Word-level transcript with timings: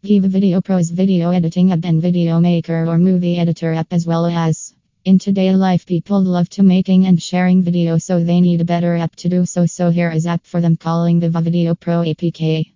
Viva 0.00 0.28
Video 0.28 0.60
Pro 0.60 0.80
video 0.80 1.32
editing 1.32 1.72
app 1.72 1.84
and 1.84 2.00
video 2.00 2.38
maker 2.38 2.86
or 2.86 2.98
movie 2.98 3.36
editor 3.36 3.72
app 3.72 3.92
as 3.92 4.06
well 4.06 4.26
as 4.26 4.72
in 5.04 5.18
today 5.18 5.52
life 5.52 5.86
people 5.86 6.22
love 6.22 6.48
to 6.50 6.62
making 6.62 7.04
and 7.06 7.20
sharing 7.20 7.62
video 7.62 7.98
so 7.98 8.22
they 8.22 8.40
need 8.40 8.60
a 8.60 8.64
better 8.64 8.94
app 8.94 9.16
to 9.16 9.28
do 9.28 9.44
so 9.44 9.66
so 9.66 9.90
here 9.90 10.12
is 10.12 10.24
app 10.24 10.46
for 10.46 10.60
them 10.60 10.76
calling 10.76 11.20
Vivavideo 11.20 11.74
Pro 11.80 12.04
APK. 12.04 12.70